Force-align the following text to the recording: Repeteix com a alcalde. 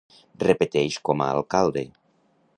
Repeteix 0.43 0.97
com 1.11 1.23
a 1.27 1.29
alcalde. 1.37 1.87